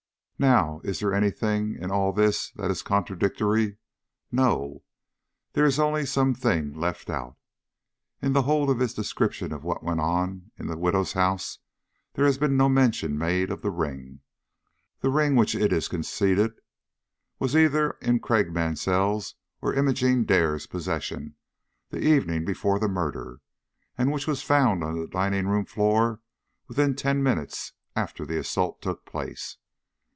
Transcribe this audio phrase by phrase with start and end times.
[0.43, 3.77] Now, is there any thing in all this that is contradictory?
[4.31, 4.81] No;
[5.53, 7.37] there is only something left out.
[8.23, 11.59] In the whole of this description of what went on in the widow's house,
[12.13, 14.21] there has been no mention made of the ring
[15.01, 16.53] the ring which it is conceded
[17.37, 21.35] was either in Craik Mansell's or Imogene Dare's possession
[21.91, 23.41] the evening before the murder,
[23.95, 26.19] and which was found on the dining room floor
[26.67, 29.57] within ten minutes after the assault took place.